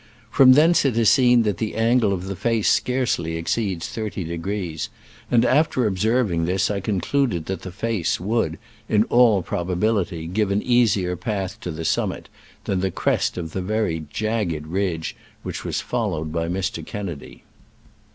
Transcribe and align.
From 0.31 0.53
thence 0.53 0.83
it 0.83 0.97
is 0.97 1.11
seen 1.11 1.43
that 1.43 1.59
the 1.59 1.75
angle 1.75 2.11
of 2.11 2.25
the 2.25 2.35
face 2.35 2.67
scarcely 2.67 3.37
exceeds 3.37 3.87
thirty 3.87 4.23
degrees, 4.23 4.89
and 5.29 5.45
after 5.45 5.85
observing 5.85 6.45
this 6.45 6.71
I 6.71 6.79
concluded 6.79 7.45
that 7.45 7.61
the 7.61 7.71
face 7.71 8.19
would, 8.19 8.57
in 8.89 9.03
all 9.11 9.43
probability, 9.43 10.25
give 10.25 10.49
an 10.49 10.63
easier 10.63 11.15
path 11.15 11.59
to 11.59 11.69
the 11.69 11.85
summit 11.85 12.29
than 12.63 12.79
the 12.79 12.89
crest 12.89 13.37
of 13.37 13.51
the 13.51 13.61
very 13.61 14.05
jagged 14.11 14.65
ridge 14.65 15.15
which 15.43 15.63
was 15.63 15.81
followed 15.81 16.31
by 16.31 16.47
Mr. 16.49 16.83
Kennedy. 16.83 17.43